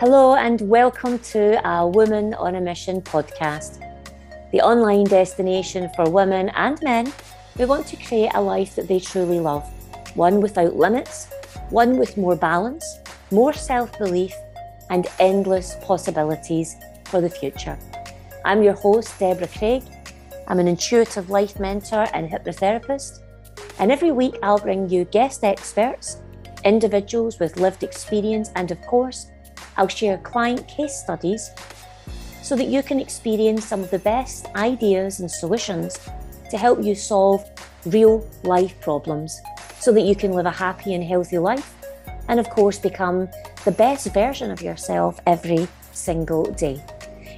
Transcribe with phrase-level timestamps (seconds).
[0.00, 3.78] Hello, and welcome to a Woman on a Mission podcast,
[4.50, 7.12] the online destination for women and men
[7.56, 9.62] who want to create a life that they truly love,
[10.16, 11.30] one without limits,
[11.70, 12.84] one with more balance,
[13.30, 14.34] more self belief,
[14.90, 16.74] and endless possibilities
[17.04, 17.78] for the future.
[18.44, 19.84] I'm your host, Deborah Craig.
[20.48, 23.20] I'm an intuitive life mentor and hypnotherapist,
[23.78, 26.20] and every week I'll bring you guest experts,
[26.64, 29.30] individuals with lived experience, and of course,
[29.76, 31.50] I'll share client case studies
[32.42, 35.98] so that you can experience some of the best ideas and solutions
[36.50, 37.42] to help you solve
[37.86, 39.40] real life problems
[39.78, 41.74] so that you can live a happy and healthy life
[42.28, 43.28] and, of course, become
[43.64, 46.82] the best version of yourself every single day.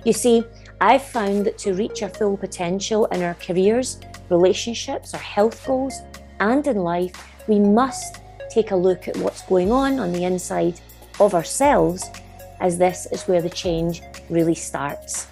[0.04, 0.44] You see,
[0.80, 3.98] I've found that to reach our full potential in our careers,
[4.28, 6.00] relationships, our health goals,
[6.40, 7.14] and in life,
[7.48, 10.80] we must take a look at what's going on on the inside
[11.18, 12.10] of ourselves
[12.60, 15.26] as this is where the change really starts.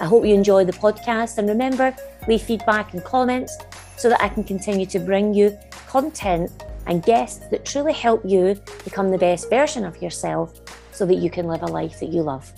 [0.00, 1.94] I hope you enjoy the podcast and remember,
[2.26, 3.56] leave feedback and comments
[3.96, 6.50] so that I can continue to bring you content
[6.86, 10.60] and guests that truly help you become the best version of yourself
[10.92, 12.52] so that you can live a life that you love.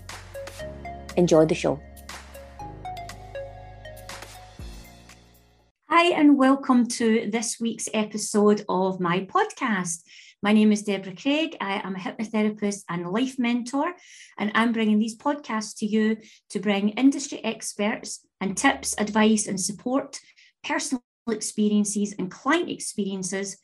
[1.16, 1.81] Enjoy the show.
[5.88, 10.03] Hi, and welcome to this week's episode of my podcast.
[10.47, 11.56] My name is Deborah Craig.
[11.61, 13.92] I am a hypnotherapist and life mentor,
[14.39, 16.19] and I'm bringing these podcasts to you
[16.50, 20.20] to bring industry experts and tips, advice, and support,
[20.62, 23.56] personal experiences, and client experiences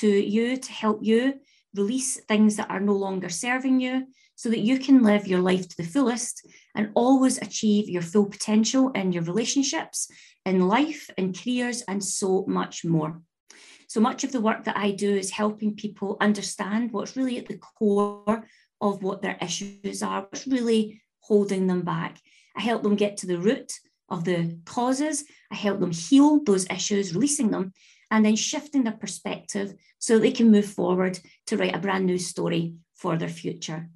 [0.00, 1.34] to you to help you
[1.76, 5.68] release things that are no longer serving you so that you can live your life
[5.68, 10.10] to the fullest and always achieve your full potential in your relationships,
[10.46, 13.20] in life, in careers, and so much more.
[13.92, 17.46] So much of the work that I do is helping people understand what's really at
[17.46, 18.48] the core
[18.80, 22.18] of what their issues are, what's really holding them back.
[22.56, 23.70] I help them get to the root
[24.08, 25.24] of the causes.
[25.50, 27.74] I help them heal those issues, releasing them,
[28.10, 32.16] and then shifting their perspective so they can move forward to write a brand new
[32.16, 33.90] story for their future.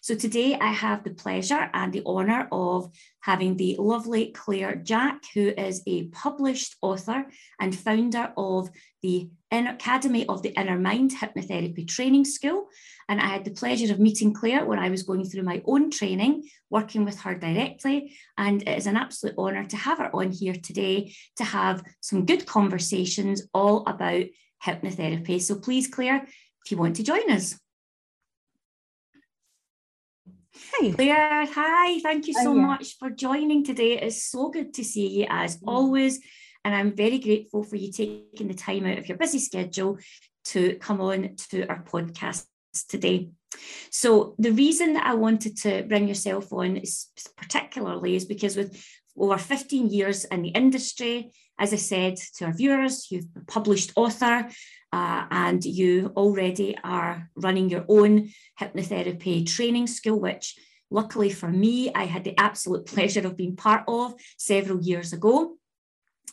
[0.00, 5.22] So today I have the pleasure and the honour of having the lovely Claire Jack,
[5.34, 7.26] who is a published author
[7.60, 8.70] and founder of
[9.02, 12.68] the Academy of the Inner Mind Hypnotherapy Training School.
[13.08, 15.90] And I had the pleasure of meeting Claire when I was going through my own
[15.90, 18.14] training, working with her directly.
[18.36, 22.24] And it is an absolute honour to have her on here today to have some
[22.24, 24.24] good conversations all about
[24.64, 25.40] hypnotherapy.
[25.40, 26.26] So please, Claire,
[26.64, 27.58] if you want to join us.
[30.72, 30.92] Hi.
[30.92, 31.98] Claire, hi.
[32.00, 33.98] Thank you so much for joining today.
[33.98, 35.62] It's so good to see you as mm.
[35.66, 36.20] always.
[36.64, 39.98] And I'm very grateful for you taking the time out of your busy schedule
[40.46, 42.44] to come on to our podcast
[42.88, 43.30] today.
[43.90, 48.84] So, the reason that I wanted to bring yourself on is particularly is because with
[49.16, 54.48] over 15 years in the industry, as I said to our viewers, you've published author,
[54.92, 60.58] uh, and you already are running your own hypnotherapy training school, which
[60.90, 65.56] luckily for me, I had the absolute pleasure of being part of several years ago.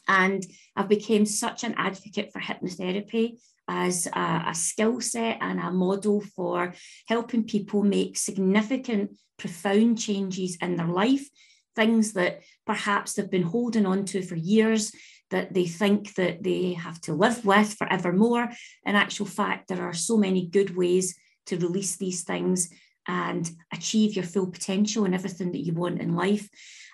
[0.08, 0.46] And
[0.76, 6.22] I've become such an advocate for hypnotherapy as a, a skill set and a model
[6.22, 6.76] for
[7.08, 11.28] helping people make significant, profound changes in their life,
[11.76, 14.92] things that perhaps they've been holding on to for years
[15.32, 18.50] that they think that they have to live with forevermore.
[18.86, 22.70] In actual fact, there are so many good ways to release these things
[23.08, 26.50] and achieve your full potential and everything that you want in life.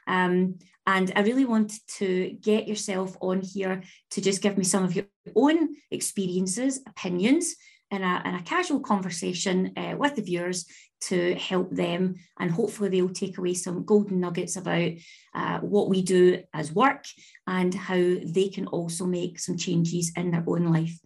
[0.07, 4.83] Um, and I really wanted to get yourself on here to just give me some
[4.83, 5.05] of your
[5.35, 7.55] own experiences, opinions,
[7.91, 10.65] in a, in a casual conversation uh, with the viewers
[11.01, 12.15] to help them.
[12.39, 14.91] And hopefully, they'll take away some golden nuggets about
[15.35, 17.05] uh, what we do as work
[17.47, 20.97] and how they can also make some changes in their own life.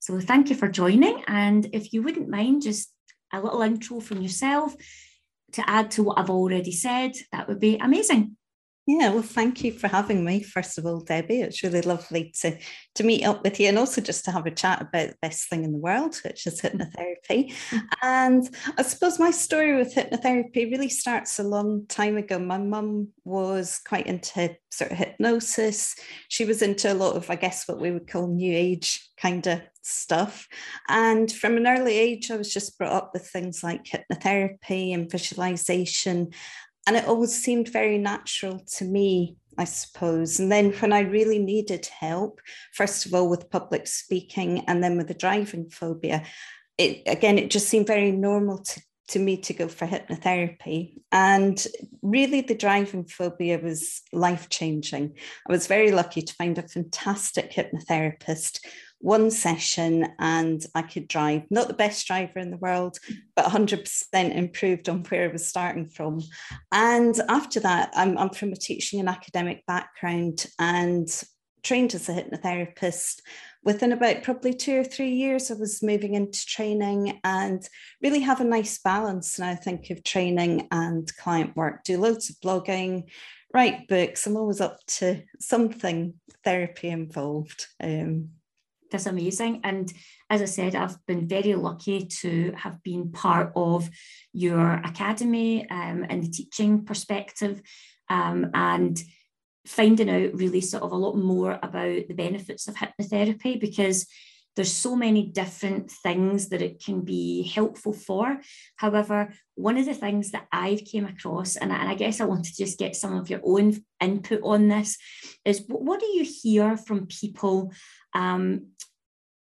[0.00, 1.24] So, thank you for joining.
[1.26, 2.90] And if you wouldn't mind, just
[3.32, 4.76] a little intro from yourself
[5.52, 8.36] to add to what I've already said, that would be amazing.
[8.86, 10.42] Yeah, well, thank you for having me.
[10.42, 12.58] First of all, Debbie, it's really lovely to
[12.96, 15.48] to meet up with you, and also just to have a chat about the best
[15.48, 17.50] thing in the world, which is hypnotherapy.
[17.50, 17.78] Mm-hmm.
[18.02, 22.38] And I suppose my story with hypnotherapy really starts a long time ago.
[22.38, 25.96] My mum was quite into sort of hypnosis.
[26.28, 29.46] She was into a lot of, I guess, what we would call new age kind
[29.46, 30.46] of stuff.
[30.88, 35.10] And from an early age, I was just brought up with things like hypnotherapy and
[35.10, 36.32] visualization
[36.86, 40.40] and it always seemed very natural to me I suppose.
[40.40, 42.40] And then when I really needed help,
[42.72, 46.24] first of all with public speaking and then with the driving phobia,
[46.76, 50.94] it again, it just seemed very normal to to me to go for hypnotherapy.
[51.12, 51.64] And
[52.00, 55.16] really, the driving phobia was life changing.
[55.46, 58.60] I was very lucky to find a fantastic hypnotherapist.
[59.04, 62.98] One session, and I could drive, not the best driver in the world,
[63.36, 66.22] but 100% improved on where I was starting from.
[66.72, 71.06] And after that, I'm, I'm from a teaching and academic background and
[71.62, 73.20] trained as a hypnotherapist
[73.64, 77.66] within about probably two or three years, I was moving into training and
[78.02, 81.82] really have a nice balance now, I think, of training and client work.
[81.84, 83.04] Do loads of blogging,
[83.52, 84.26] write books.
[84.26, 86.14] I'm always up to something
[86.44, 87.66] therapy involved.
[87.82, 88.30] Um,
[88.94, 89.60] That's amazing.
[89.64, 89.92] And
[90.30, 93.90] as I said, I've been very lucky to have been part of
[94.32, 97.60] your academy um, and the teaching perspective.
[98.08, 99.02] Um, and
[99.66, 104.06] finding out really sort of a lot more about the benefits of hypnotherapy because
[104.56, 108.40] there's so many different things that it can be helpful for
[108.76, 112.24] however one of the things that i've came across and I, and I guess i
[112.24, 114.96] want to just get some of your own input on this
[115.44, 117.72] is what do you hear from people
[118.14, 118.68] um,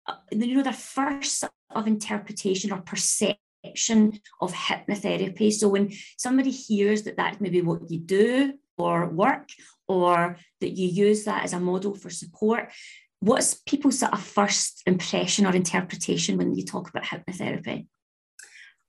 [0.07, 7.03] uh, you know their first of interpretation or perception of hypnotherapy so when somebody hears
[7.03, 9.50] that that's maybe what you do or work
[9.88, 12.71] or that you use that as a model for support.
[13.19, 17.87] What's people's sort of first impression or interpretation when you talk about hypnotherapy?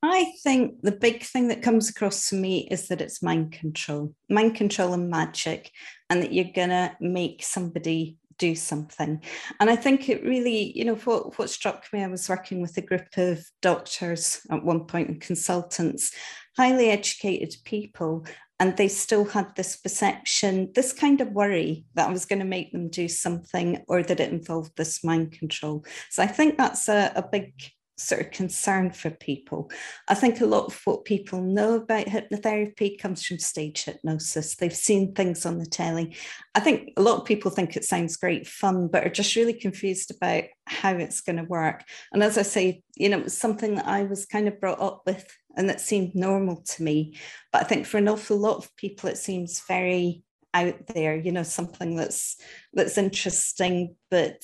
[0.02, 4.14] I think the big thing that comes across to me is that it's mind control,
[4.28, 5.72] mind control and magic,
[6.08, 9.20] and that you're going to make somebody do something.
[9.58, 12.76] And I think it really, you know, what, what struck me, I was working with
[12.76, 16.12] a group of doctors at one point and consultants,
[16.56, 18.24] highly educated people,
[18.60, 22.44] and they still had this perception, this kind of worry that I was going to
[22.44, 25.84] make them do something or that it involved this mind control.
[26.10, 27.52] So I think that's a, a big
[27.98, 29.70] sort of concern for people.
[30.06, 34.54] I think a lot of what people know about hypnotherapy comes from stage hypnosis.
[34.54, 36.16] They've seen things on the telly.
[36.54, 39.52] I think a lot of people think it sounds great fun, but are just really
[39.52, 41.84] confused about how it's going to work.
[42.12, 44.80] And as I say, you know, it was something that I was kind of brought
[44.80, 47.16] up with and that seemed normal to me.
[47.52, 50.22] But I think for an awful lot of people, it seems very
[50.54, 52.36] out there, you know, something that's
[52.72, 54.42] that's interesting, but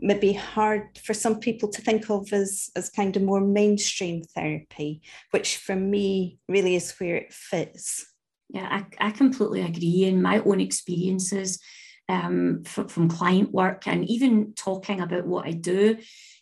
[0.00, 5.02] maybe hard for some people to think of as, as kind of more mainstream therapy,
[5.30, 8.06] which for me really is where it fits.
[8.48, 10.04] Yeah, I, I completely agree.
[10.04, 11.60] In my own experiences
[12.08, 15.98] um, from, from client work and even talking about what I do,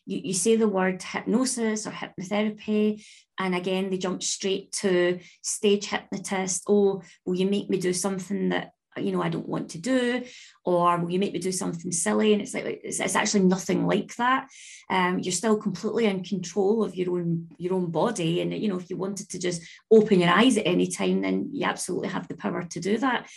[0.06, 3.04] you, you say the word hypnosis or hypnotherapy,
[3.38, 6.64] and again, they jump straight to stage hypnotist.
[6.68, 8.70] Oh, will you make me do something that
[9.02, 10.24] you know I don't want to do,
[10.64, 12.32] or will you make me do something silly?
[12.32, 14.48] And it's like it's, it's actually nothing like that.
[14.90, 18.78] Um, you're still completely in control of your own your own body, and you know
[18.78, 22.28] if you wanted to just open your eyes at any time, then you absolutely have
[22.28, 23.28] the power to do that.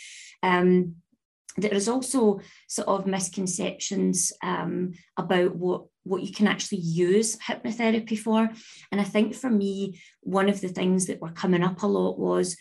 [0.42, 0.96] Um,
[1.56, 8.18] there is also sort of misconceptions um, about what what you can actually use hypnotherapy
[8.18, 8.50] for.
[8.90, 12.18] And I think for me, one of the things that were coming up a lot
[12.18, 12.56] was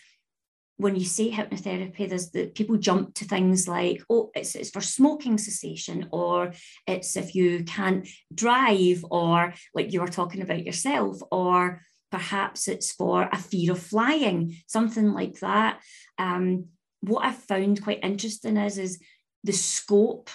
[0.82, 4.82] when you say hypnotherapy, there's the people jump to things like, oh, it's, it's for
[4.82, 6.54] smoking cessation, or
[6.88, 12.92] it's if you can't drive, or like you were talking about yourself, or perhaps it's
[12.92, 15.80] for a fear of flying, something like that.
[16.18, 16.66] Um,
[17.02, 19.00] what I've found quite interesting is, is
[19.44, 20.32] the scope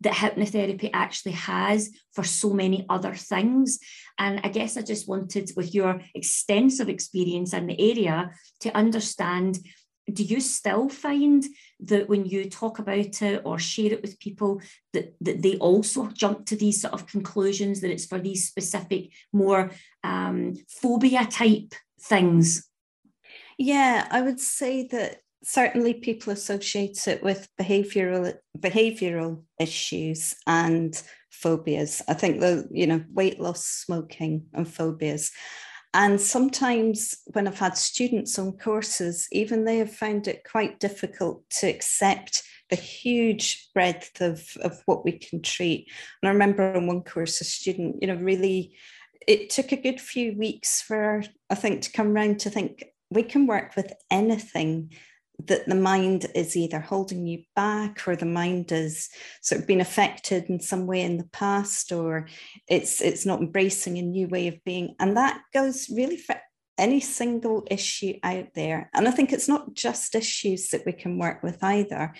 [0.00, 3.78] that hypnotherapy actually has for so many other things.
[4.18, 8.30] And I guess I just wanted, with your extensive experience in the area,
[8.60, 9.58] to understand
[10.12, 11.44] do you still find
[11.80, 14.60] that when you talk about it or share it with people
[14.92, 19.10] that, that they also jump to these sort of conclusions that it's for these specific
[19.32, 19.70] more
[20.02, 22.68] um, phobia type things
[23.58, 32.02] yeah i would say that certainly people associate it with behavioral behavioral issues and phobias.
[32.08, 35.30] I think the you know weight loss smoking and phobias.
[35.92, 41.42] And sometimes when i've had students on courses even they have found it quite difficult
[41.50, 45.88] to accept the huge breadth of, of what we can treat.
[46.22, 48.76] And i remember on one course a student you know really
[49.26, 53.22] it took a good few weeks for i think to come around to think we
[53.22, 54.92] can work with anything
[55.46, 59.08] that the mind is either holding you back or the mind is
[59.42, 62.28] sort of been affected in some way in the past or
[62.68, 66.36] it's it's not embracing a new way of being and that goes really for
[66.78, 71.18] any single issue out there and i think it's not just issues that we can
[71.18, 72.12] work with either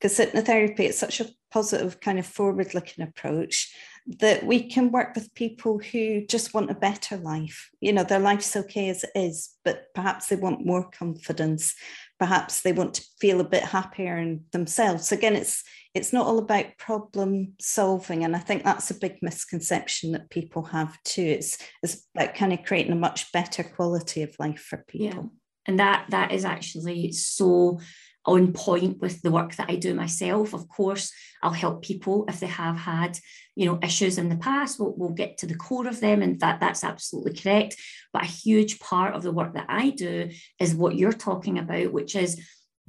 [0.00, 3.72] because hypnotherapy is such a positive kind of forward looking approach
[4.20, 7.70] that we can work with people who just want a better life.
[7.80, 11.74] You know, their life's okay as it is, but perhaps they want more confidence.
[12.18, 15.12] Perhaps they want to feel a bit happier in themselves.
[15.12, 15.62] Again, it's
[15.94, 18.24] it's not all about problem solving.
[18.24, 21.22] And I think that's a big misconception that people have too.
[21.22, 25.06] It's, it's about kind of creating a much better quality of life for people.
[25.06, 25.22] Yeah.
[25.66, 27.80] And that that is actually so
[28.28, 30.52] on point with the work that I do myself.
[30.52, 33.18] Of course, I'll help people if they have had,
[33.56, 34.78] you know, issues in the past.
[34.78, 37.76] We'll, we'll get to the core of them, and that that's absolutely correct.
[38.12, 40.30] But a huge part of the work that I do
[40.60, 42.40] is what you're talking about, which is,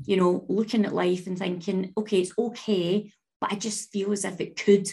[0.05, 4.25] you know, looking at life and thinking, okay, it's okay, but I just feel as
[4.25, 4.89] if it could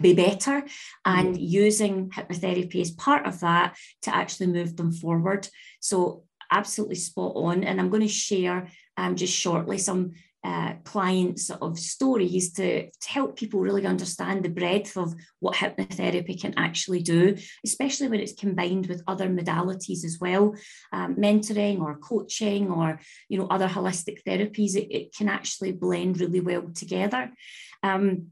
[0.00, 0.64] be better
[1.04, 1.38] and mm.
[1.40, 5.48] using hypnotherapy as part of that to actually move them forward.
[5.80, 7.64] So absolutely spot on.
[7.64, 10.12] And I'm going to share um, just shortly some
[10.44, 16.40] uh, clients of stories to, to help people really understand the breadth of what hypnotherapy
[16.40, 20.54] can actually do, especially when it's combined with other modalities as well,
[20.92, 24.76] um, mentoring or coaching or you know other holistic therapies.
[24.76, 27.30] It, it can actually blend really well together.
[27.82, 28.28] Um,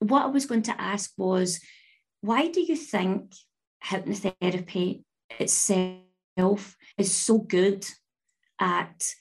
[0.00, 1.60] what I was going to ask was,
[2.20, 3.32] why do you think
[3.84, 5.02] hypnotherapy
[5.38, 7.86] itself is so good
[8.60, 9.14] at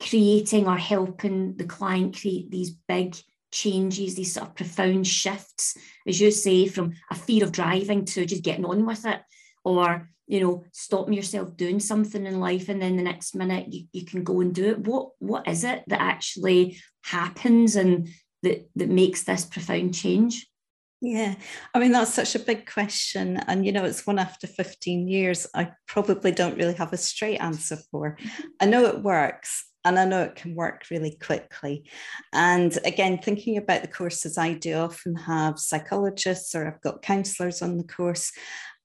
[0.00, 3.16] creating or helping the client create these big
[3.50, 5.76] changes, these sort of profound shifts,
[6.06, 9.20] as you say, from a fear of driving to just getting on with it,
[9.64, 13.86] or you know, stopping yourself doing something in life and then the next minute you,
[13.92, 14.86] you can go and do it.
[14.86, 18.08] What what is it that actually happens and
[18.42, 20.46] that that makes this profound change?
[21.00, 21.36] Yeah,
[21.72, 23.36] I mean, that's such a big question.
[23.46, 27.38] And, you know, it's one after 15 years, I probably don't really have a straight
[27.38, 28.18] answer for.
[28.60, 31.88] I know it works and I know it can work really quickly.
[32.32, 37.62] And again, thinking about the courses I do, often have psychologists or I've got counselors
[37.62, 38.32] on the course.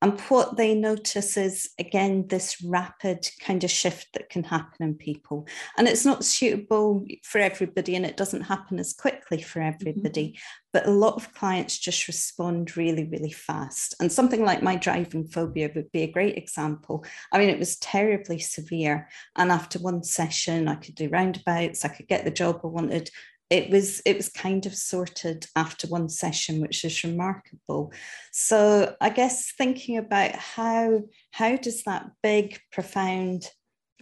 [0.04, 4.96] And what they notice is, again, this rapid kind of shift that can happen in
[4.96, 5.48] people.
[5.78, 10.32] And it's not suitable for everybody and it doesn't happen as quickly for everybody.
[10.32, 10.70] Mm-hmm.
[10.74, 13.96] But a lot of clients just respond really, really fast.
[14.02, 17.06] And something like my driving phobia would be a great example.
[17.32, 19.08] I mean, it was terribly severe.
[19.38, 23.10] And after one session, I could do roundabouts, I could get the job I wanted,
[23.50, 27.92] it was it was kind of sorted after one session which is remarkable.
[28.32, 33.50] So i guess thinking about how how does that big profound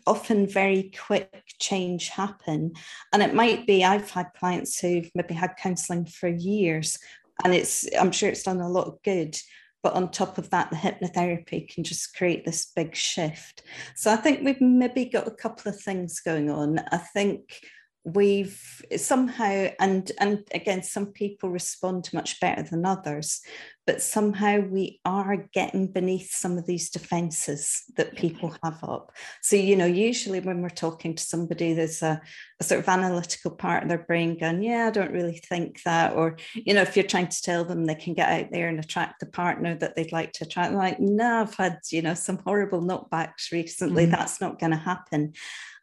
[0.07, 2.73] often very quick change happen?
[3.13, 6.97] And it might be i've had clients who've maybe had counseling for years
[7.43, 9.37] and it's i'm sure it's done a lot of good
[9.83, 13.63] but on top of that the hypnotherapy can just create this big shift.
[13.95, 16.79] So i think we've maybe got a couple of things going on.
[16.91, 17.59] I think
[18.03, 23.41] we've somehow and and again some people respond much better than others
[23.87, 29.11] but somehow we are getting beneath some of these defenses that people have up.
[29.41, 32.21] So you know usually when we're talking to somebody there's a,
[32.59, 36.13] a sort of analytical part of their brain going yeah i don't really think that
[36.13, 38.79] or you know if you're trying to tell them they can get out there and
[38.79, 42.37] attract the partner that they'd like to attract like no i've had you know some
[42.39, 44.05] horrible knockbacks recently.
[44.05, 44.11] Mm.
[44.11, 45.33] that's not going to happen.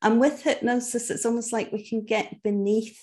[0.03, 3.03] And with hypnosis, it's almost like we can get beneath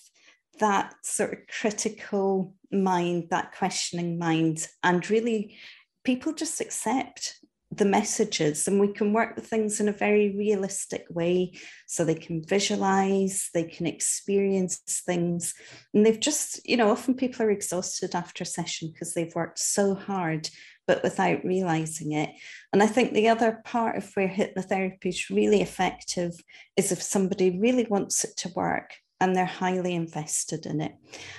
[0.60, 5.58] that sort of critical mind, that questioning mind, and really
[6.04, 7.40] people just accept
[7.72, 11.54] the messages and we can work with things in a very realistic way.
[11.88, 15.54] So they can visualize they can experience things.
[15.94, 19.60] And they've just you know often people are exhausted after a session because they've worked
[19.60, 20.50] so hard
[20.88, 22.30] but without realizing it.
[22.72, 26.34] And I think the other part of where hypnotherapy is really effective
[26.78, 28.94] is if somebody really wants it to work
[29.26, 30.94] and they're highly invested in it.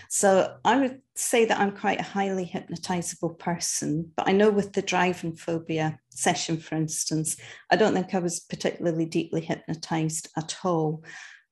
[0.09, 4.73] So I would say that I'm quite a highly hypnotizable person, but I know with
[4.73, 7.37] the driving phobia session, for instance,
[7.71, 11.05] I don't think I was particularly deeply hypnotized at all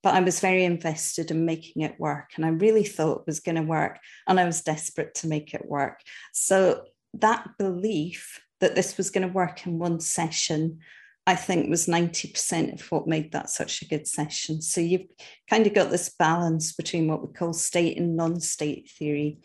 [0.03, 2.33] but I was very invested in making it work.
[2.37, 3.99] And I really thought it was going to work.
[4.29, 6.03] And I was desperate to make it work.
[6.35, 10.81] So that belief that this was going to work in one session
[11.27, 14.61] I think was 90% of what made that such a good session.
[14.61, 15.07] So you've
[15.49, 19.39] kind of got this balance between what we call state and non state theory.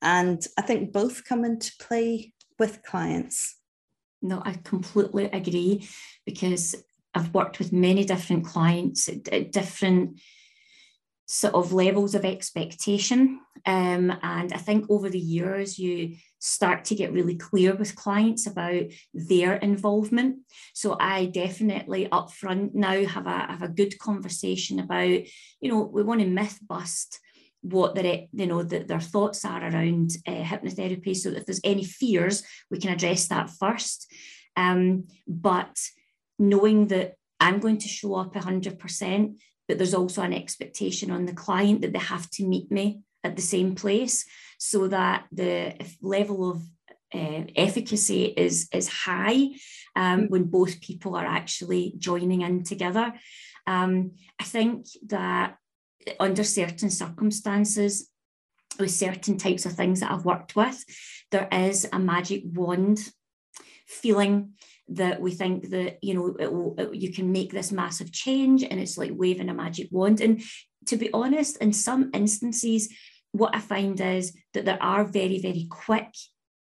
[0.00, 3.56] And I think both come into play with clients.
[4.22, 5.86] No, I completely agree
[6.24, 6.74] because
[7.14, 10.20] I've worked with many different clients at, different
[11.26, 13.40] sort of levels of expectation.
[13.66, 18.46] Um, and I think over the years, you start to get really clear with clients
[18.46, 20.38] about their involvement.
[20.72, 26.04] So I definitely upfront now have a have a good conversation about, you know, we
[26.04, 27.18] want to myth bust
[27.62, 31.82] what their you know that their thoughts are around uh, hypnotherapy so if there's any
[31.82, 34.06] fears we can address that first
[34.56, 35.76] um, but
[36.38, 39.34] knowing that i'm going to show up 100%
[39.68, 43.36] but there's also an expectation on the client that they have to meet me at
[43.36, 44.24] the same place
[44.58, 46.62] so that the level of
[47.14, 49.48] uh, efficacy is is high
[49.94, 53.12] um, when both people are actually joining in together.
[53.66, 55.56] Um, I think that
[56.20, 58.10] under certain circumstances,
[58.78, 60.84] with certain types of things that I've worked with,
[61.30, 63.00] there is a magic wand
[63.86, 64.52] feeling
[64.88, 68.62] that we think that you know it will, it, you can make this massive change
[68.62, 70.42] and it's like waving a magic wand and
[70.86, 72.92] to be honest in some instances
[73.32, 76.14] what i find is that there are very very quick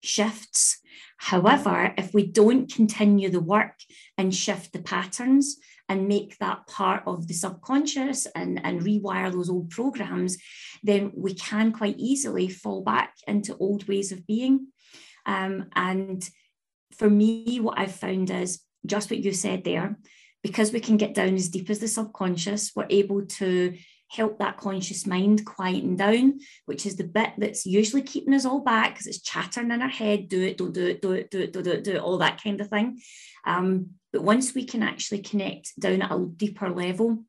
[0.02, 0.78] shifts.
[1.18, 3.74] However, if we don't continue the work
[4.16, 5.56] and shift the patterns
[5.88, 10.36] and make that part of the subconscious and, and rewire those old programs,
[10.82, 14.68] then we can quite easily fall back into old ways of being.
[15.26, 16.28] Um, and
[16.96, 19.98] for me, what I've found is just what you said there,
[20.42, 23.76] because we can get down as deep as the subconscious, we're able to
[24.10, 28.60] help that conscious mind quieten down, which is the bit that's usually keeping us all
[28.60, 31.40] back because it's chattering in our head, do it, don't do it, do it, do
[31.40, 32.98] it, do it, do it, all that kind of thing.
[33.44, 37.24] Um, but once we can actually connect down at a deeper level,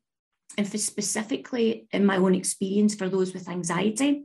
[0.56, 4.24] and for specifically in my own experience for those with anxiety,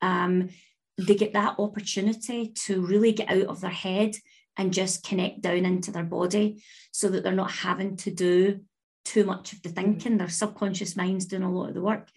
[0.00, 0.50] um,
[0.98, 4.14] they get that opportunity to really get out of their head
[4.56, 8.60] and just connect down into their body so that they're not having to do
[9.04, 9.92] too much of the mm-hmm.
[9.92, 10.18] thinking.
[10.18, 12.08] Their subconscious mind's doing a lot of the work.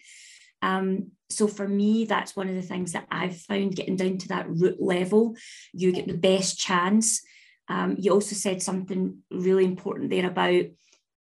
[0.62, 4.28] Um, so for me, that's one of the things that I've found getting down to
[4.28, 5.36] that root level,
[5.72, 7.22] you get the best chance.
[7.68, 10.64] Um, you also said something really important there about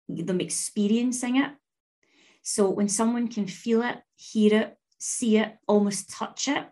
[0.10, 1.52] them experiencing it.
[2.42, 6.66] So when someone can feel it, hear it, see it, almost touch it,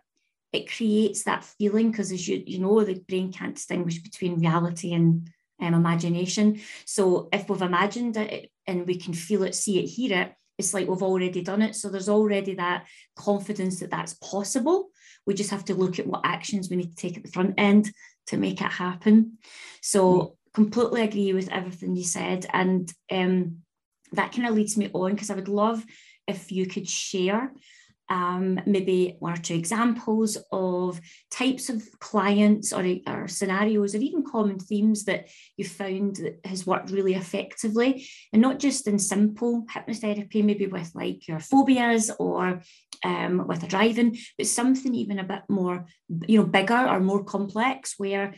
[0.52, 4.92] it creates that feeling because as you you know, the brain can't distinguish between reality
[4.92, 5.30] and
[5.60, 6.60] um, imagination.
[6.84, 10.74] So if we've imagined it and we can feel it, see it, hear it, it's
[10.74, 11.74] like we've already done it.
[11.74, 14.90] So there's already that confidence that that's possible.
[15.26, 17.54] We just have to look at what actions we need to take at the front
[17.58, 17.90] end
[18.26, 19.38] to make it happen.
[19.80, 20.32] So mm.
[20.52, 22.46] completely agree with everything you said.
[22.52, 23.58] And um,
[24.12, 25.84] that kind of leads me on because I would love
[26.28, 27.52] if you could share
[28.08, 34.24] um, maybe one or two examples of types of clients or, or scenarios or even
[34.24, 39.64] common themes that you found that has worked really effectively and not just in simple
[39.70, 42.60] hypnotherapy maybe with like your phobias or
[43.04, 45.86] um, with a driving but something even a bit more
[46.26, 48.34] you know bigger or more complex where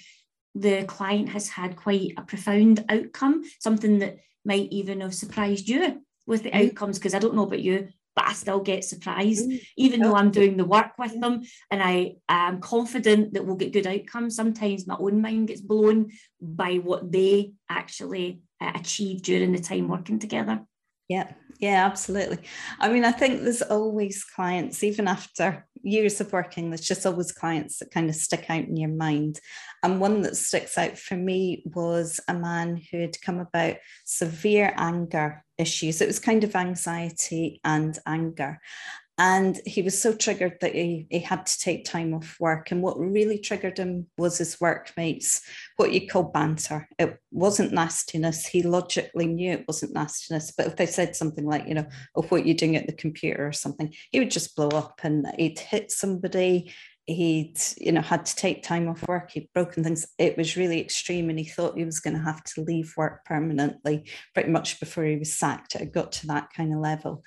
[0.55, 6.01] the client has had quite a profound outcome something that might even have surprised you
[6.27, 6.69] with the mm.
[6.69, 9.61] outcomes because I don't know about you but I still get surprised, mm.
[9.77, 13.73] even though I'm doing the work with them and I am confident that we'll get
[13.73, 14.37] good outcomes.
[14.37, 19.89] Sometimes my own mind gets blown by what they actually uh, achieve during the time
[19.89, 20.65] working together.
[21.09, 22.39] Yeah, yeah, absolutely.
[22.81, 27.31] I mean, I think there's always clients, even after years of working, there's just always
[27.31, 29.39] clients that kind of stick out in your mind.
[29.83, 34.73] And one that sticks out for me was a man who had come about severe
[34.77, 36.01] anger issues.
[36.01, 38.61] It was kind of anxiety and anger.
[39.17, 42.73] And he was so triggered that he, he had to take time off work.
[42.73, 45.41] And what really triggered him was his workmates,
[45.77, 46.89] what you call banter.
[46.99, 48.45] It wasn't nastiness.
[48.45, 50.53] He logically knew it wasn't nastiness.
[50.57, 53.47] But if they said something like, you know, oh, what you're doing at the computer
[53.47, 56.73] or something, he would just blow up and he'd hit somebody.
[57.07, 59.31] He'd, you know, had to take time off work.
[59.31, 60.07] He'd broken things.
[60.19, 63.27] It was really extreme, and he thought he was going to have to leave work
[63.27, 65.75] permanently, pretty much before he was sacked.
[65.75, 67.23] It got to that kind of level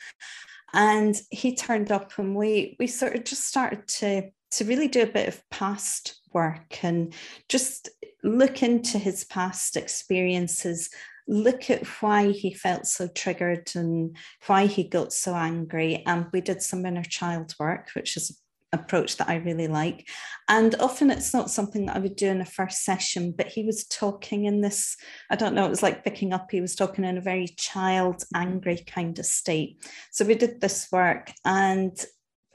[0.74, 5.02] and he turned up and we we sort of just started to to really do
[5.02, 7.14] a bit of past work and
[7.50, 7.90] just
[8.24, 10.90] look into his past experiences
[11.28, 16.04] look at why he felt so triggered and why he got so angry.
[16.06, 18.40] And we did some inner child work which is
[18.80, 20.08] approach that I really like.
[20.48, 23.64] And often it's not something that I would do in a first session, but he
[23.64, 24.96] was talking in this,
[25.30, 28.24] I don't know, it was like picking up, he was talking in a very child,
[28.34, 29.86] angry kind of state.
[30.12, 31.98] So we did this work and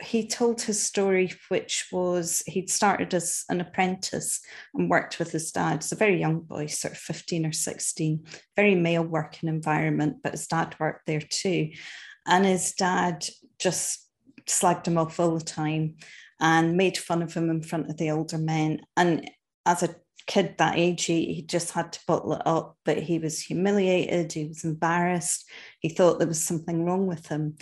[0.00, 4.40] he told his story, which was he'd started as an apprentice
[4.74, 5.82] and worked with his dad.
[5.82, 8.24] He's a very young boy, sort of 15 or 16,
[8.56, 11.70] very male working environment, but his dad worked there too.
[12.26, 13.26] And his dad
[13.58, 14.01] just
[14.46, 15.96] slagged him off all the time
[16.40, 18.80] and made fun of him in front of the older men.
[18.96, 19.30] And
[19.64, 19.94] as a
[20.26, 24.32] kid that age, he, he just had to bottle it up, but he was humiliated,
[24.32, 25.48] he was embarrassed,
[25.80, 27.56] he thought there was something wrong with him.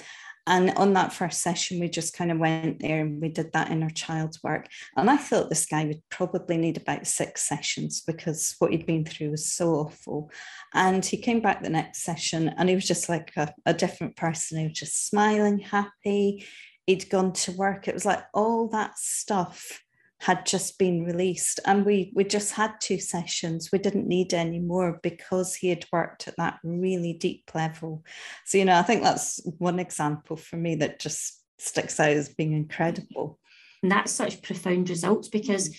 [0.47, 3.71] And on that first session, we just kind of went there and we did that
[3.71, 4.67] inner child's work.
[4.97, 9.05] And I thought this guy would probably need about six sessions because what he'd been
[9.05, 10.31] through was so awful.
[10.75, 14.17] And he came back the next session and he was just like a, a different
[14.17, 14.59] person.
[14.59, 16.45] He was just smiling, happy.
[16.91, 17.87] He'd gone to work.
[17.87, 19.81] It was like all that stuff
[20.19, 21.61] had just been released.
[21.65, 23.71] And we we just had two sessions.
[23.73, 28.05] We didn't need any more because he had worked at that really deep level.
[28.45, 32.29] So you know i think that's one example for me that just sticks out as
[32.29, 33.39] being incredible.
[33.83, 35.77] And that's such profound results because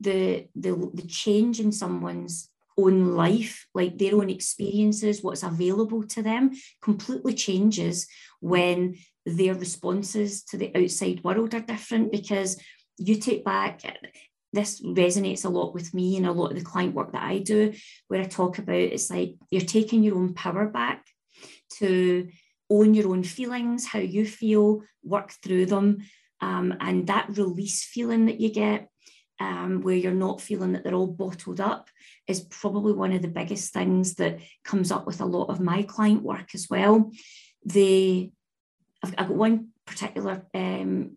[0.00, 2.48] the the, the change in someone's
[2.78, 8.06] own life like their own experiences what's available to them completely changes
[8.40, 12.60] when their responses to the outside world are different because
[12.98, 13.82] you take back
[14.52, 17.38] this resonates a lot with me and a lot of the client work that I
[17.38, 17.72] do,
[18.08, 21.06] where I talk about it's like you're taking your own power back
[21.78, 22.28] to
[22.70, 25.98] own your own feelings, how you feel, work through them.
[26.40, 28.88] Um, and that release feeling that you get,
[29.40, 31.88] um, where you're not feeling that they're all bottled up,
[32.28, 35.82] is probably one of the biggest things that comes up with a lot of my
[35.82, 37.10] client work as well.
[37.64, 38.32] They,
[39.02, 41.16] I've, I've got one particular um,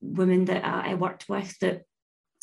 [0.00, 1.82] woman that I worked with that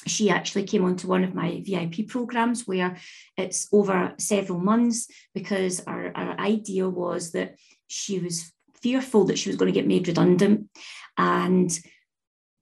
[0.07, 2.97] she actually came onto one of my VIP programs where
[3.37, 7.55] it's over several months because our, our idea was that
[7.87, 10.69] she was fearful that she was going to get made redundant.
[11.17, 11.77] And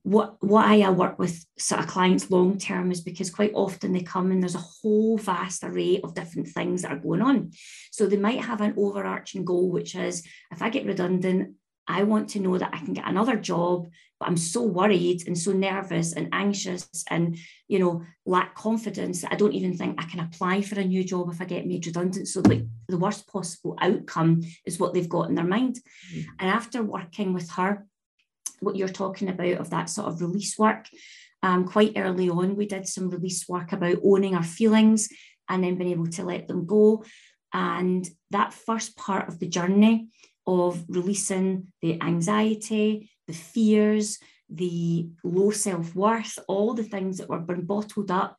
[0.04, 4.02] what, why I work with sort of clients long term is because quite often they
[4.02, 7.52] come and there's a whole vast array of different things that are going on.
[7.90, 11.54] So they might have an overarching goal, which is if I get redundant,
[11.86, 15.36] I want to know that I can get another job, but I'm so worried and
[15.36, 17.36] so nervous and anxious and,
[17.68, 21.04] you know, lack confidence that I don't even think I can apply for a new
[21.04, 22.28] job if I get made redundant.
[22.28, 25.76] So, like, the worst possible outcome is what they've got in their mind.
[26.12, 26.30] Mm-hmm.
[26.40, 27.86] And after working with her,
[28.60, 30.88] what you're talking about of that sort of release work,
[31.42, 35.10] um, quite early on, we did some release work about owning our feelings
[35.50, 37.04] and then being able to let them go.
[37.54, 40.08] And that first part of the journey,
[40.46, 44.18] of releasing the anxiety, the fears,
[44.50, 48.36] the low self worth, all the things that were been bottled up.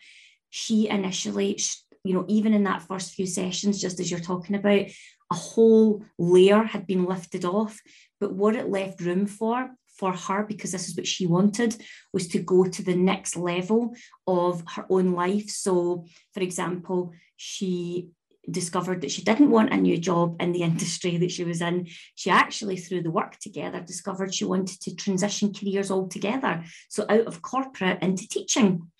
[0.50, 1.60] She initially,
[2.04, 4.86] you know, even in that first few sessions, just as you're talking about,
[5.32, 7.82] a whole layer had been lifted off.
[8.20, 11.76] But what it left room for, for her, because this is what she wanted,
[12.14, 13.96] was to go to the next level
[14.28, 15.50] of her own life.
[15.50, 18.10] So, for example, she
[18.50, 21.88] discovered that she didn't want a new job in the industry that she was in.
[22.16, 26.64] She actually, through the work together, discovered she wanted to transition careers altogether.
[26.90, 28.92] So out of corporate into teaching.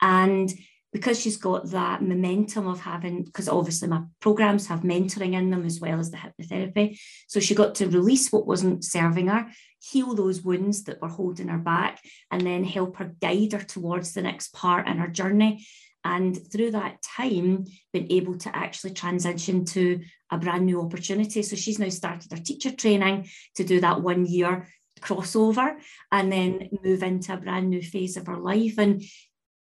[0.00, 0.52] And
[0.92, 5.66] because she's got that momentum of having, because obviously my programs have mentoring in them
[5.66, 6.96] as well as the hypnotherapy.
[7.26, 9.48] So she got to release what wasn't serving her,
[9.80, 14.14] heal those wounds that were holding her back, and then help her guide her towards
[14.14, 15.66] the next part in her journey
[16.04, 21.56] and through that time been able to actually transition to a brand new opportunity so
[21.56, 24.68] she's now started her teacher training to do that one year
[25.00, 25.76] crossover
[26.12, 29.02] and then move into a brand new phase of her life and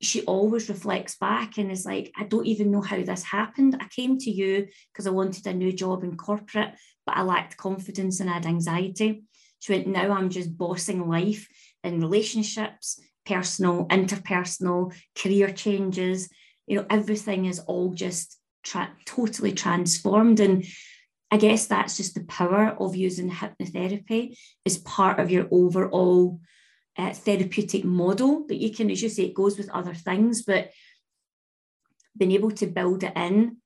[0.01, 3.77] she always reflects back and is like, I don't even know how this happened.
[3.79, 7.57] I came to you because I wanted a new job in corporate, but I lacked
[7.57, 9.23] confidence and had anxiety.
[9.59, 11.47] She went, Now I'm just bossing life
[11.83, 16.29] in relationships, personal, interpersonal, career changes.
[16.67, 20.39] You know, everything is all just tra- totally transformed.
[20.39, 20.65] And
[21.31, 26.39] I guess that's just the power of using hypnotherapy as part of your overall
[26.97, 30.71] uh, therapeutic model that you can, as you say, it goes with other things, but
[32.17, 33.57] being able to build it in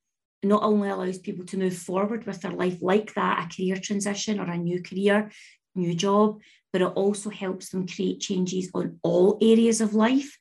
[0.42, 4.40] not only allows people to move forward with their life like that, a career transition
[4.40, 5.30] or a new career,
[5.74, 6.40] new job,
[6.72, 10.38] but it also helps them create changes on all areas of life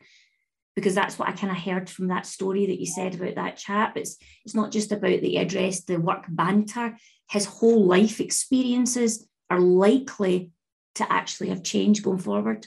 [0.75, 3.57] because that's what I kind of heard from that story that you said about that
[3.57, 3.97] chap.
[3.97, 6.95] It's it's not just about the address, the work banter.
[7.29, 10.51] His whole life experiences are likely
[10.95, 12.65] to actually have changed going forward.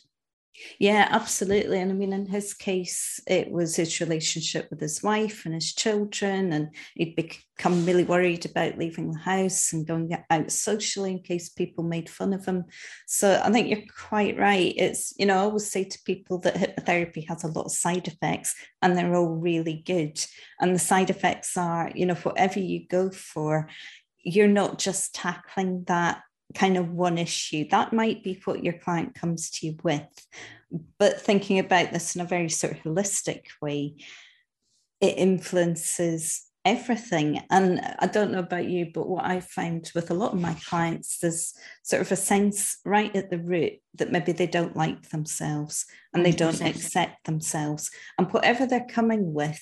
[0.78, 1.80] Yeah, absolutely.
[1.80, 5.74] And I mean, in his case, it was his relationship with his wife and his
[5.74, 11.20] children, and he'd become really worried about leaving the house and going out socially in
[11.20, 12.64] case people made fun of him.
[13.06, 14.74] So I think you're quite right.
[14.76, 18.06] It's, you know, I always say to people that hypnotherapy has a lot of side
[18.06, 20.22] effects and they're all really good.
[20.60, 23.68] And the side effects are, you know, whatever you go for,
[24.22, 26.22] you're not just tackling that
[26.54, 27.68] kind of one issue.
[27.70, 30.26] That might be what your client comes to you with.
[30.98, 33.96] But thinking about this in a very sort of holistic way,
[35.00, 37.42] it influences everything.
[37.50, 40.54] And I don't know about you, but what I found with a lot of my
[40.68, 45.10] clients is sort of a sense right at the root that maybe they don't like
[45.10, 46.58] themselves and they mm-hmm.
[46.58, 47.90] don't accept themselves.
[48.18, 49.60] And whatever they're coming with,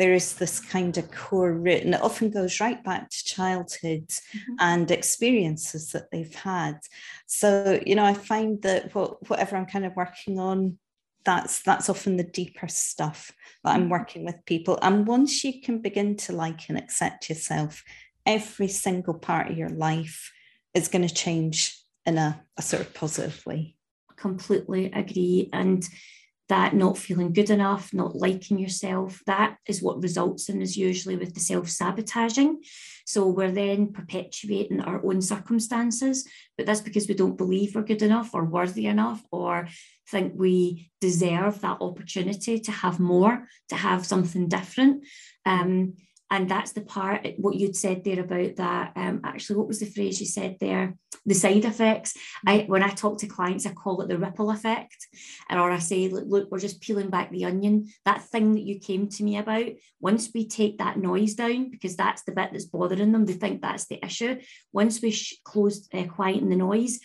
[0.00, 4.08] there is this kind of core root, and it often goes right back to childhood
[4.08, 4.54] mm-hmm.
[4.58, 6.78] and experiences that they've had.
[7.26, 10.78] So, you know, I find that what, whatever I'm kind of working on
[11.22, 13.30] that's that's often the deeper stuff
[13.62, 13.90] that I'm mm-hmm.
[13.90, 14.78] working with people.
[14.80, 17.84] And once you can begin to like and accept yourself,
[18.24, 20.32] every single part of your life
[20.72, 23.76] is going to change in a, a sort of positive way.
[24.16, 25.50] Completely agree.
[25.52, 25.86] And
[26.50, 31.16] that not feeling good enough, not liking yourself, that is what results in is usually
[31.16, 32.60] with the self sabotaging.
[33.06, 38.02] So we're then perpetuating our own circumstances, but that's because we don't believe we're good
[38.02, 39.68] enough or worthy enough or
[40.08, 45.04] think we deserve that opportunity to have more, to have something different.
[45.46, 45.94] Um,
[46.30, 49.86] and that's the part what you'd said there about that um, actually what was the
[49.86, 50.94] phrase you said there?
[51.26, 52.16] The side effects.
[52.46, 55.08] I when i talk to clients i call it the ripple effect.
[55.50, 57.88] Or i say look, look we're just peeling back the onion.
[58.04, 59.66] That thing that you came to me about
[60.00, 63.60] once we take that noise down because that's the bit that's bothering them they think
[63.60, 64.40] that's the issue
[64.72, 67.00] once we sh- close uh, quieten the noise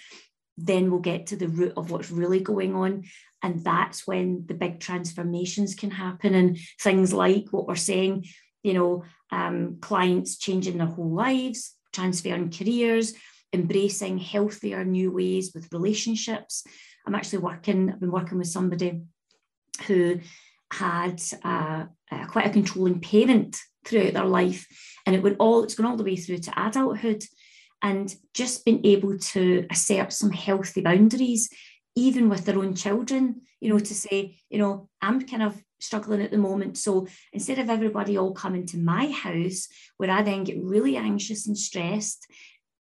[0.58, 3.04] then we'll get to the root of what's really going on.
[3.44, 6.34] And that's when the big transformations can happen.
[6.34, 8.26] And things like what we're saying
[8.66, 13.14] you know, um, clients changing their whole lives, transferring careers,
[13.54, 16.64] embracing healthier new ways with relationships.
[17.08, 19.02] I'm actually working, I've been working with somebody
[19.88, 20.20] who
[20.72, 24.68] had uh, uh, quite a controlling parent throughout their life.
[25.06, 27.24] And it went all, it's gone all the way through to adulthood.
[27.82, 31.50] And just being able to assert some healthy boundaries,
[31.96, 33.94] even with their own children, you know, to mm-hmm.
[33.94, 36.78] say, you know, I'm kind of struggling at the moment.
[36.78, 41.48] So instead of everybody all coming to my house, where I then get really anxious
[41.48, 42.26] and stressed,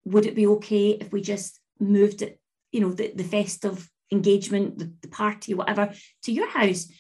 [0.04, 2.40] would it be okay if we just moved it,
[2.72, 5.92] you know, the, the festive engagement, the, the party, whatever,
[6.24, 6.90] to your house?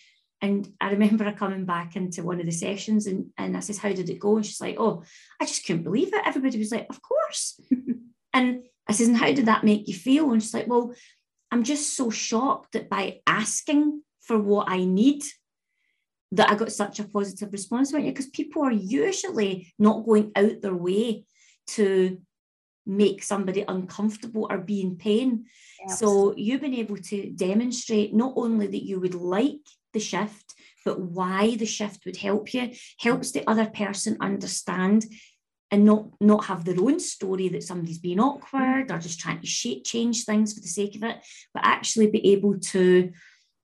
[0.40, 3.78] And I remember her coming back into one of the sessions and, and I says,
[3.78, 4.36] How did it go?
[4.36, 5.02] And she's like, Oh,
[5.40, 6.22] I just couldn't believe it.
[6.24, 7.60] Everybody was like, Of course.
[8.32, 10.32] and I says, And how did that make you feel?
[10.32, 10.94] And she's like, Well,
[11.50, 15.22] I'm just so shocked that by asking for what I need,
[16.32, 20.30] that I got such a positive response about it because people are usually not going
[20.36, 21.24] out their way
[21.68, 22.18] to
[22.86, 25.44] make somebody uncomfortable or be in pain.
[25.88, 29.60] so you've been able to demonstrate not only that you would like
[29.92, 35.04] the shift, but why the shift would help you, helps the other person understand
[35.70, 39.46] and not not have their own story that somebody's being awkward or just trying to
[39.46, 41.18] shape change things for the sake of it,
[41.52, 43.10] but actually be able to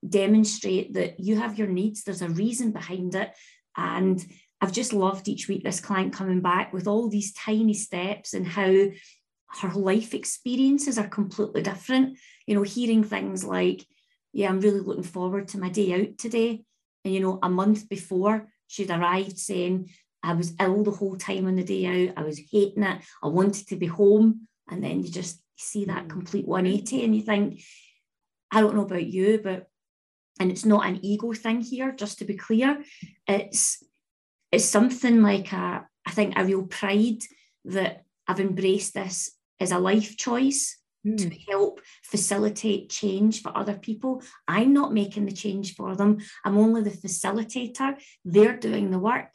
[0.06, 3.32] demonstrate that you have your needs, there's a reason behind it.
[3.76, 4.24] And
[4.60, 8.46] I've just loved each week this client coming back with all these tiny steps and
[8.46, 8.86] how
[9.60, 12.18] her life experiences are completely different.
[12.46, 13.84] You know, hearing things like,
[14.32, 16.64] yeah, I'm really looking forward to my day out today.
[17.04, 19.90] And, you know, a month before she'd arrived saying,
[20.24, 22.14] I was ill the whole time on the day out.
[22.16, 23.00] I was hating it.
[23.22, 24.48] I wanted to be home.
[24.70, 26.10] And then you just see that mm.
[26.10, 27.60] complete 180 and you think,
[28.50, 29.68] I don't know about you, but
[30.40, 32.82] and it's not an ego thing here just to be clear
[33.26, 33.82] it's
[34.50, 37.20] it's something like a i think a real pride
[37.64, 41.16] that i've embraced this as a life choice mm.
[41.16, 46.58] to help facilitate change for other people i'm not making the change for them i'm
[46.58, 49.32] only the facilitator they're doing the work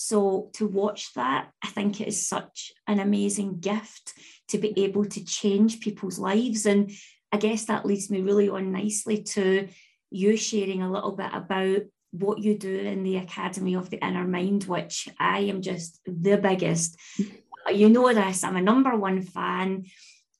[0.00, 4.14] so to watch that i think it is such an amazing gift
[4.48, 6.90] to be able to change people's lives and
[7.32, 9.68] i guess that leads me really on nicely to
[10.10, 11.82] you sharing a little bit about
[12.12, 16.36] what you do in the Academy of the Inner Mind, which I am just the
[16.36, 16.98] biggest.
[17.70, 19.84] You know this, I'm a number one fan.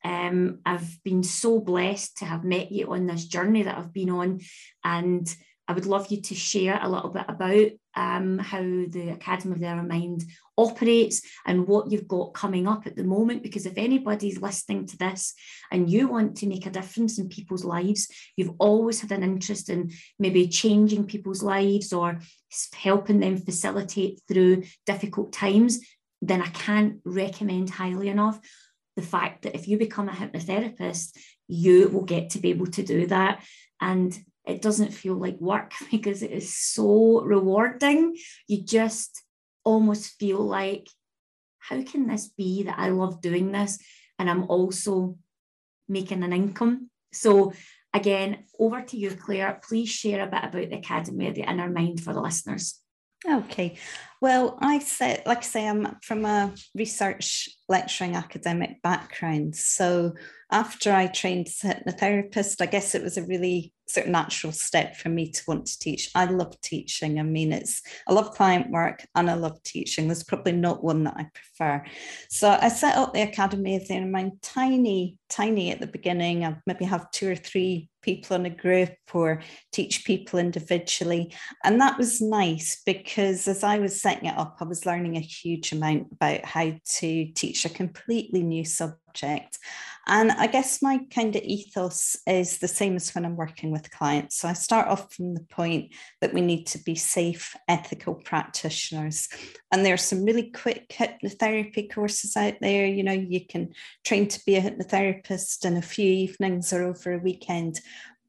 [0.03, 4.09] Um, I've been so blessed to have met you on this journey that I've been
[4.09, 4.41] on.
[4.83, 5.33] And
[5.71, 9.61] I would love you to share a little bit about um, how the Academy of
[9.61, 10.25] the Inner Mind
[10.59, 13.45] operates and what you've got coming up at the moment.
[13.45, 15.33] Because if anybody's listening to this
[15.71, 19.71] and you want to make a difference in people's lives, you've always had an interest
[19.71, 22.19] in maybe changing people's lives or
[22.75, 25.79] helping them facilitate through difficult times,
[26.21, 28.41] then I can't recommend highly enough
[28.97, 32.83] the fact that if you become a hypnotherapist, you will get to be able to
[32.83, 33.45] do that.
[33.81, 34.19] And
[34.51, 38.17] it doesn't feel like work because it is so rewarding.
[38.47, 39.23] You just
[39.65, 40.89] almost feel like,
[41.59, 43.79] how can this be that I love doing this
[44.19, 45.17] and I'm also
[45.89, 46.91] making an income?
[47.13, 47.53] So,
[47.93, 49.61] again, over to you, Claire.
[49.63, 52.81] Please share a bit about the Academy of the Inner Mind for the listeners.
[53.29, 53.77] Okay.
[54.21, 59.55] Well, I said, like I say, I'm from a research lecturing academic background.
[59.55, 60.13] So
[60.51, 64.53] after I trained as a hypnotherapist, I guess it was a really sort of natural
[64.53, 66.11] step for me to want to teach.
[66.15, 67.19] I love teaching.
[67.19, 70.07] I mean, it's I love client work and I love teaching.
[70.07, 71.85] There's probably not one that I prefer.
[72.29, 76.45] So I set up the Academy of the Mind tiny, tiny at the beginning.
[76.45, 81.35] I maybe have two or three people in a group or teach people individually.
[81.65, 85.21] And that was nice because as I was setting it up, I was learning a
[85.21, 89.59] huge amount about how to teach a completely new subject.
[90.07, 93.91] And I guess my kind of ethos is the same as when I'm working with
[93.91, 94.39] clients.
[94.39, 99.29] So I start off from the point that we need to be safe, ethical practitioners.
[99.71, 102.87] And there are some really quick hypnotherapy courses out there.
[102.87, 103.73] You know, you can
[104.05, 107.81] train to be a hypnotherapist in a few evenings or over a weekend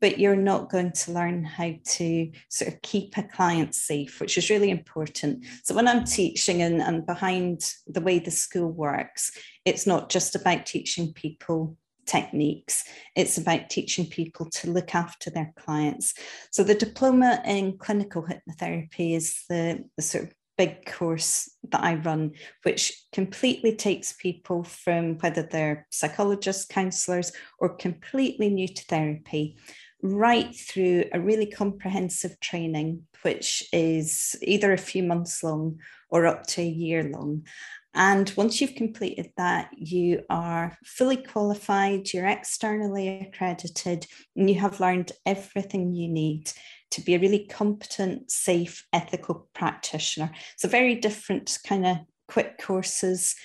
[0.02, 4.38] but you're not going to learn how to sort of keep a client safe, which
[4.38, 5.46] is really important.
[5.64, 9.32] So when I'm teaching and, and behind the way the school works,
[9.64, 12.84] it's not just about teaching people techniques.
[13.16, 16.16] It's about teaching people to look after their clients.
[16.50, 21.96] So the diploma in clinical hypnotherapy is the, the sort of big course that I
[21.96, 22.34] run,
[22.64, 29.58] which completely takes people from whether they're psychologists, counselors, or completely new to therapy
[30.02, 36.48] right through a really comprehensive training, which is either a few months long or up
[36.48, 37.46] to a year long.
[37.94, 44.80] And once you've completed that, you are fully qualified, you're externally accredited, and you have
[44.80, 46.52] learned everything you need
[46.92, 50.32] to be a really competent, safe, ethical practitioner.
[50.56, 53.36] So, very different kind of quick courses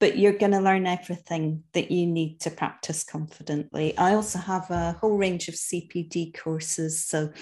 [0.00, 3.96] but you're going to learn everything that you need to practice confidently.
[3.96, 7.04] I also have a whole range of CPD courses.
[7.04, 7.32] So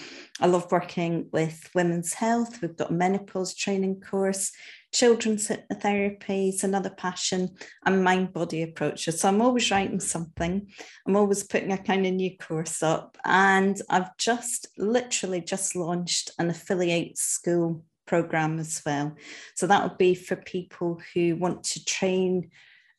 [0.41, 2.61] I love working with women's health.
[2.61, 4.53] We've got a menopause training course,
[4.93, 9.21] children's hypnotherapy is another passion, and mind body approaches.
[9.21, 10.69] So I'm always writing something.
[11.07, 13.19] I'm always putting a kind of new course up.
[13.25, 19.15] And I've just literally just launched an affiliate school program as well.
[19.55, 22.51] So that would be for people who want to train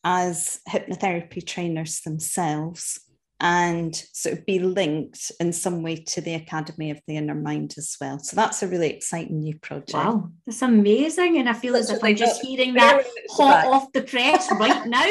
[0.04, 3.00] as hypnotherapy trainers themselves
[3.40, 7.76] and sort of be linked in some way to the Academy of the Inner Mind
[7.78, 8.18] as well.
[8.18, 9.94] So that's a really exciting new project.
[9.94, 11.38] Wow, that's amazing.
[11.38, 15.06] And I feel as if I'm just hearing that hot off the press right now.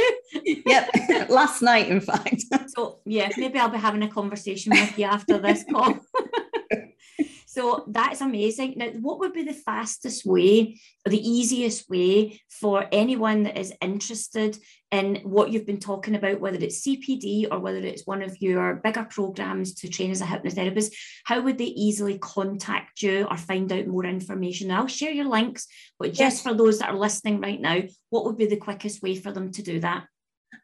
[0.44, 0.90] yep,
[1.28, 2.42] last night, in fact.
[2.74, 5.98] so, yeah, maybe I'll be having a conversation with you after this call.
[7.56, 8.74] So that's amazing.
[8.76, 13.72] Now, what would be the fastest way or the easiest way for anyone that is
[13.80, 14.58] interested
[14.92, 18.74] in what you've been talking about, whether it's CPD or whether it's one of your
[18.74, 20.92] bigger programs to train as a hypnotherapist?
[21.24, 24.70] How would they easily contact you or find out more information?
[24.70, 25.66] I'll share your links,
[25.98, 26.42] but just yes.
[26.42, 29.50] for those that are listening right now, what would be the quickest way for them
[29.52, 30.04] to do that?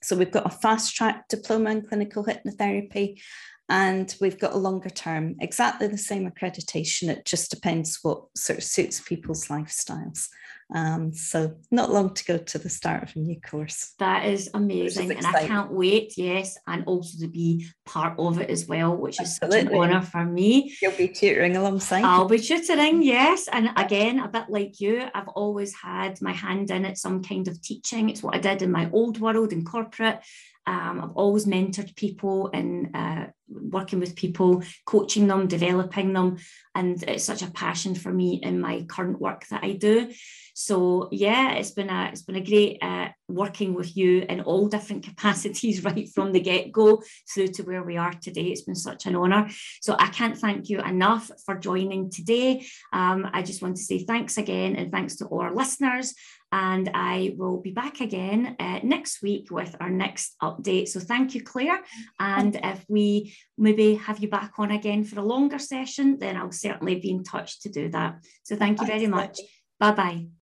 [0.02, 3.20] So we've got a fast track diploma in clinical hypnotherapy
[3.68, 7.08] and we've got a longer term, exactly the same accreditation.
[7.08, 10.28] It just depends what sort of suits people's lifestyles.
[10.74, 13.92] Um, so not long to go to the start of a new course.
[13.98, 16.16] That is amazing, is and I can't wait.
[16.16, 19.58] Yes, and also to be part of it as well, which Absolutely.
[19.58, 20.74] is such an honour for me.
[20.80, 22.04] You'll be tutoring alongside.
[22.04, 26.70] I'll be tutoring, yes, and again, a bit like you, I've always had my hand
[26.70, 28.08] in it, some kind of teaching.
[28.08, 30.20] It's what I did in my old world in corporate.
[30.64, 36.38] Um, I've always mentored people and uh, working with people, coaching them, developing them.
[36.74, 40.12] And it's such a passion for me in my current work that I do.
[40.54, 44.68] So yeah, it's been a it's been a great uh, working with you in all
[44.68, 48.46] different capacities right from the get go through to where we are today.
[48.46, 49.48] It's been such an honour.
[49.80, 52.66] So I can't thank you enough for joining today.
[52.92, 56.14] Um, I just want to say thanks again and thanks to all our listeners.
[56.54, 60.88] And I will be back again uh, next week with our next update.
[60.88, 61.80] So thank you, Claire.
[62.20, 66.52] And if we maybe have you back on again for a longer session, then I'll
[66.52, 68.16] certainly be in touch to do that.
[68.42, 69.40] So thank you very much.
[69.80, 70.41] Bye bye.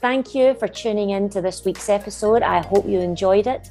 [0.00, 2.42] Thank you for tuning in to this week's episode.
[2.42, 3.68] I hope you enjoyed it.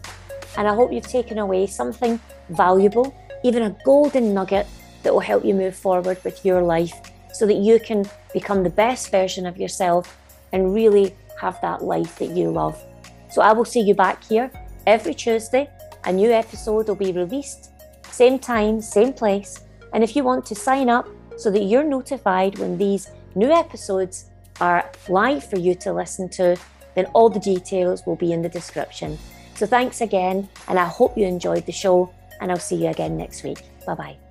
[0.58, 2.20] And I hope you've taken away something
[2.50, 4.68] valuable, even a golden nugget
[5.02, 6.94] that will help you move forward with your life
[7.34, 10.18] so that you can become the best version of yourself
[10.54, 12.80] and really have that life that you love.
[13.32, 14.52] So I will see you back here
[14.86, 15.68] every Tuesday
[16.06, 17.72] a new episode will be released,
[18.04, 19.62] same time, same place.
[19.94, 21.08] And if you want to sign up
[21.38, 24.30] so that you're notified when these new episodes
[24.62, 26.58] are live for you to listen to,
[26.96, 29.18] then all the details will be in the description.
[29.56, 33.18] So thanks again, and I hope you enjoyed the show, and I'll see you again
[33.18, 33.62] next week.
[33.86, 34.29] Bye bye.